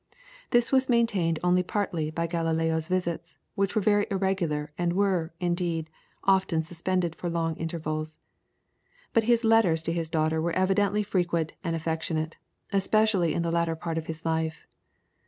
[0.49, 5.91] This was maintained only partly by Galileo's visits, which were very irregular and were, indeed,
[6.23, 8.17] often suspended for long intervals.
[9.13, 12.37] But his letters to this daughter were evidently frequent and affectionate,
[12.73, 14.65] especially in the latter part of his life.